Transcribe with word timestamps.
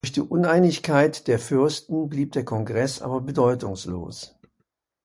Durch 0.03 0.13
die 0.13 0.21
Uneinigkeit 0.21 1.27
der 1.27 1.37
Fürsten 1.37 2.09
blieb 2.09 2.31
der 2.31 2.43
Kongress 2.43 3.03
aber 3.03 3.21
bedeutungslos. 3.21 4.33